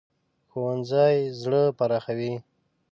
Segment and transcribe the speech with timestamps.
[0.51, 2.33] ښوونځی زړه پراخوي